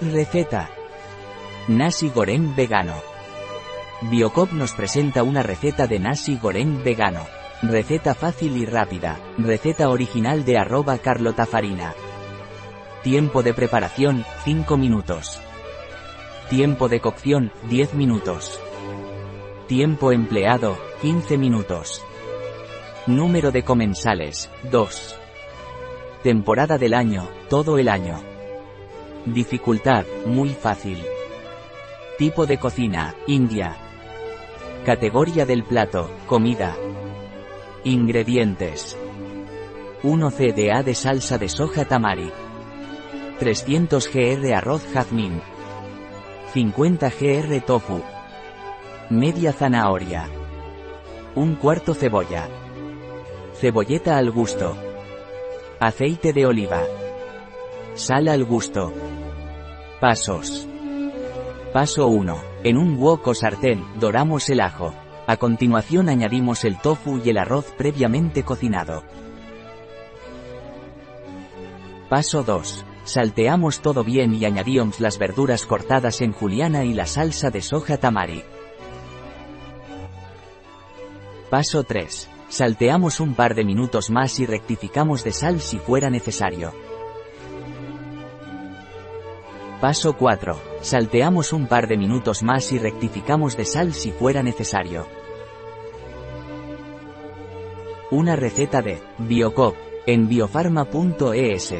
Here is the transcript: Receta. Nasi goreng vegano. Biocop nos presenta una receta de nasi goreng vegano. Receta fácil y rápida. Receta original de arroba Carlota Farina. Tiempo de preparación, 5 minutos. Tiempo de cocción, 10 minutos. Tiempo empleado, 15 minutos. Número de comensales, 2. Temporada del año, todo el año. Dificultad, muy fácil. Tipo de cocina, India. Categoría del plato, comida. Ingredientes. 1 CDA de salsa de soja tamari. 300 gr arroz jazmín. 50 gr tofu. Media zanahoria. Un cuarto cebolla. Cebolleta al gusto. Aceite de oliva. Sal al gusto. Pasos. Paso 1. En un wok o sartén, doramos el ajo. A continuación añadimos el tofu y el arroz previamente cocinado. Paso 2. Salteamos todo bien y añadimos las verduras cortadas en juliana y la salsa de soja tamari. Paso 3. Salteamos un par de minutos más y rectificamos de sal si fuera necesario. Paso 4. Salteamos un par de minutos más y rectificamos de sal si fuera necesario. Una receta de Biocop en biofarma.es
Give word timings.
Receta. 0.00 0.68
Nasi 1.68 2.10
goreng 2.10 2.54
vegano. 2.54 2.96
Biocop 4.02 4.52
nos 4.52 4.74
presenta 4.74 5.22
una 5.22 5.42
receta 5.42 5.86
de 5.86 5.98
nasi 5.98 6.36
goreng 6.36 6.84
vegano. 6.84 7.26
Receta 7.62 8.14
fácil 8.14 8.58
y 8.58 8.66
rápida. 8.66 9.18
Receta 9.38 9.88
original 9.88 10.44
de 10.44 10.58
arroba 10.58 10.98
Carlota 10.98 11.46
Farina. 11.46 11.94
Tiempo 13.02 13.42
de 13.42 13.54
preparación, 13.54 14.26
5 14.44 14.76
minutos. 14.76 15.40
Tiempo 16.50 16.90
de 16.90 17.00
cocción, 17.00 17.50
10 17.70 17.94
minutos. 17.94 18.60
Tiempo 19.66 20.12
empleado, 20.12 20.76
15 21.00 21.38
minutos. 21.38 22.02
Número 23.06 23.50
de 23.50 23.64
comensales, 23.64 24.50
2. 24.70 25.16
Temporada 26.22 26.76
del 26.76 26.92
año, 26.92 27.30
todo 27.48 27.78
el 27.78 27.88
año. 27.88 28.35
Dificultad, 29.26 30.04
muy 30.24 30.50
fácil. 30.50 31.02
Tipo 32.16 32.46
de 32.46 32.58
cocina, 32.58 33.16
India. 33.26 33.76
Categoría 34.84 35.44
del 35.44 35.64
plato, 35.64 36.08
comida. 36.28 36.76
Ingredientes. 37.82 38.96
1 40.04 40.30
CDA 40.30 40.84
de 40.84 40.94
salsa 40.94 41.38
de 41.38 41.48
soja 41.48 41.84
tamari. 41.84 42.30
300 43.40 44.08
gr 44.12 44.54
arroz 44.54 44.86
jazmín. 44.94 45.42
50 46.54 47.10
gr 47.10 47.60
tofu. 47.62 48.02
Media 49.10 49.52
zanahoria. 49.52 50.28
Un 51.34 51.56
cuarto 51.56 51.94
cebolla. 51.94 52.48
Cebolleta 53.54 54.18
al 54.18 54.30
gusto. 54.30 54.76
Aceite 55.80 56.32
de 56.32 56.46
oliva. 56.46 56.84
Sal 57.94 58.28
al 58.28 58.44
gusto. 58.44 58.92
Pasos. 60.00 60.68
Paso 61.72 62.06
1. 62.08 62.36
En 62.64 62.76
un 62.76 62.98
wok 62.98 63.28
o 63.28 63.34
sartén, 63.34 63.82
doramos 63.98 64.50
el 64.50 64.60
ajo. 64.60 64.92
A 65.26 65.38
continuación 65.38 66.10
añadimos 66.10 66.64
el 66.64 66.78
tofu 66.78 67.18
y 67.24 67.30
el 67.30 67.38
arroz 67.38 67.72
previamente 67.78 68.42
cocinado. 68.42 69.04
Paso 72.10 72.42
2. 72.42 72.84
Salteamos 73.04 73.80
todo 73.80 74.04
bien 74.04 74.34
y 74.34 74.44
añadimos 74.44 75.00
las 75.00 75.18
verduras 75.18 75.64
cortadas 75.64 76.20
en 76.20 76.32
juliana 76.32 76.84
y 76.84 76.92
la 76.92 77.06
salsa 77.06 77.50
de 77.50 77.62
soja 77.62 77.96
tamari. 77.96 78.44
Paso 81.48 81.84
3. 81.84 82.28
Salteamos 82.50 83.18
un 83.18 83.34
par 83.34 83.54
de 83.54 83.64
minutos 83.64 84.10
más 84.10 84.38
y 84.40 84.44
rectificamos 84.44 85.24
de 85.24 85.32
sal 85.32 85.62
si 85.62 85.78
fuera 85.78 86.10
necesario. 86.10 86.74
Paso 89.80 90.14
4. 90.14 90.58
Salteamos 90.80 91.52
un 91.52 91.66
par 91.66 91.86
de 91.86 91.98
minutos 91.98 92.42
más 92.42 92.72
y 92.72 92.78
rectificamos 92.78 93.58
de 93.58 93.66
sal 93.66 93.92
si 93.92 94.10
fuera 94.10 94.42
necesario. 94.42 95.06
Una 98.10 98.36
receta 98.36 98.80
de 98.80 99.02
Biocop 99.18 99.76
en 100.06 100.28
biofarma.es 100.28 101.74